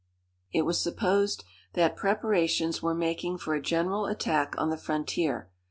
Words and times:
It 0.51 0.63
was 0.63 0.81
supposed 0.81 1.43
that 1.73 1.95
preparations 1.95 2.81
were 2.81 2.95
making 2.95 3.37
for 3.37 3.53
a 3.53 3.61
general 3.61 4.07
attack 4.07 4.55
on 4.57 4.71
the 4.71 4.75
frontier. 4.77 5.51